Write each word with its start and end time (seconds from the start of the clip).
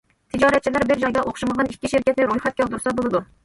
تىجارەتچىلەر 0.35 0.85
بىر 0.93 1.03
جايدا 1.03 1.25
ئوخشىمىغان 1.33 1.71
ئىككى 1.75 1.95
شىركەتنى 1.95 2.29
رويخەتكە 2.33 2.69
ئالدۇرسا 2.69 2.99
بولىدۇ. 3.01 3.27